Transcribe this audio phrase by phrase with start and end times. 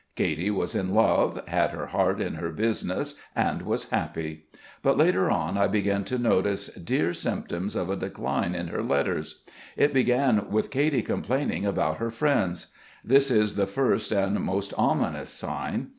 [0.15, 4.47] Katy was in love, had her heart in her business and was happy.
[4.81, 9.43] But later on I began to notice dear symptoms of a decline in her letters.
[9.77, 12.73] It began with Katy complaining about her friends.
[13.03, 15.89] This is the first and most ominous sign.